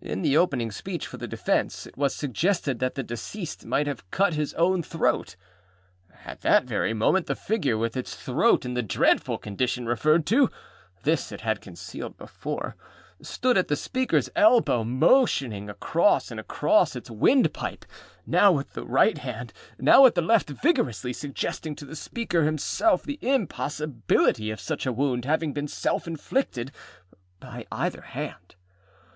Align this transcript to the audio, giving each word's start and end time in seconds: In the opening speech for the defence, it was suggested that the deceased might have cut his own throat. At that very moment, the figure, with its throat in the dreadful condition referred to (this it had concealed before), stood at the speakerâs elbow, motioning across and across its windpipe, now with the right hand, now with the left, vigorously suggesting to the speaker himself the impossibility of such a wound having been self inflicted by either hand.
In 0.00 0.22
the 0.22 0.36
opening 0.36 0.72
speech 0.72 1.06
for 1.06 1.18
the 1.18 1.28
defence, 1.28 1.86
it 1.86 1.96
was 1.96 2.16
suggested 2.16 2.80
that 2.80 2.96
the 2.96 3.04
deceased 3.04 3.64
might 3.64 3.86
have 3.86 4.10
cut 4.10 4.34
his 4.34 4.54
own 4.54 4.82
throat. 4.82 5.36
At 6.24 6.40
that 6.40 6.64
very 6.64 6.92
moment, 6.92 7.26
the 7.28 7.36
figure, 7.36 7.78
with 7.78 7.96
its 7.96 8.16
throat 8.16 8.64
in 8.64 8.74
the 8.74 8.82
dreadful 8.82 9.38
condition 9.38 9.86
referred 9.86 10.26
to 10.26 10.50
(this 11.04 11.30
it 11.30 11.42
had 11.42 11.60
concealed 11.60 12.16
before), 12.18 12.74
stood 13.20 13.56
at 13.56 13.68
the 13.68 13.76
speakerâs 13.76 14.28
elbow, 14.34 14.82
motioning 14.82 15.70
across 15.70 16.32
and 16.32 16.40
across 16.40 16.96
its 16.96 17.08
windpipe, 17.08 17.84
now 18.26 18.50
with 18.50 18.72
the 18.72 18.84
right 18.84 19.18
hand, 19.18 19.52
now 19.78 20.02
with 20.02 20.16
the 20.16 20.22
left, 20.22 20.50
vigorously 20.50 21.12
suggesting 21.12 21.76
to 21.76 21.84
the 21.84 21.94
speaker 21.94 22.42
himself 22.42 23.04
the 23.04 23.20
impossibility 23.22 24.50
of 24.50 24.58
such 24.58 24.86
a 24.86 24.92
wound 24.92 25.24
having 25.24 25.52
been 25.52 25.68
self 25.68 26.08
inflicted 26.08 26.72
by 27.38 27.64
either 27.70 28.00
hand. 28.02 28.56